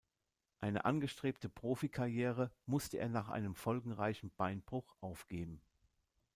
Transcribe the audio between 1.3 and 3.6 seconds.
Profikarriere musste er nach einem